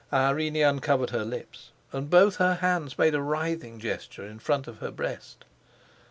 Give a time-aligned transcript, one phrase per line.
[0.11, 4.79] Irene uncovered her lips, and both her hands made a writhing gesture in front of
[4.79, 5.45] her breast.